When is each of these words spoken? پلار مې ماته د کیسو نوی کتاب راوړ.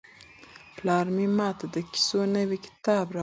پلار 0.77 1.05
مې 1.15 1.27
ماته 1.37 1.65
د 1.75 1.77
کیسو 1.91 2.19
نوی 2.35 2.57
کتاب 2.65 3.05
راوړ. 3.15 3.19